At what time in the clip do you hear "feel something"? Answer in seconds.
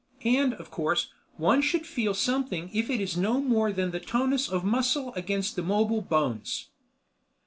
1.85-2.71